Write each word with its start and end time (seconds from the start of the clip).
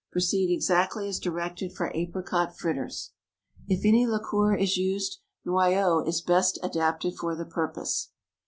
Proceed 0.11 0.51
exactly 0.51 1.07
as 1.07 1.19
directed 1.19 1.73
for 1.73 1.91
apricot 1.93 2.57
fritters. 2.57 3.11
If 3.67 3.85
any 3.85 4.07
liqueur 4.07 4.55
is 4.55 4.75
used, 4.75 5.19
noyeau 5.45 6.01
is 6.07 6.21
best 6.21 6.57
adapted 6.63 7.15
for 7.15 7.35
the 7.35 7.45
purpose. 7.45 8.09